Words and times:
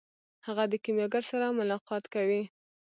هغه 0.47 0.63
د 0.71 0.73
کیمیاګر 0.83 1.23
سره 1.31 1.55
ملاقات 1.59 2.03
کوي. 2.13 2.41